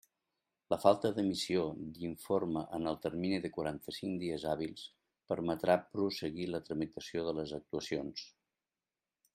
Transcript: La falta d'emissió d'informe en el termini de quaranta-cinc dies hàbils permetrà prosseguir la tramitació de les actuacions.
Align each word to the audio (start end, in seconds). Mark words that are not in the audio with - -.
La 0.73 0.77
falta 0.83 1.09
d'emissió 1.17 1.65
d'informe 1.97 2.63
en 2.77 2.91
el 2.93 2.97
termini 3.03 3.39
de 3.43 3.51
quaranta-cinc 3.59 4.17
dies 4.25 4.47
hàbils 4.55 4.87
permetrà 5.35 5.77
prosseguir 5.93 6.51
la 6.55 6.65
tramitació 6.71 7.29
de 7.31 7.37
les 7.43 7.55
actuacions. 7.61 8.29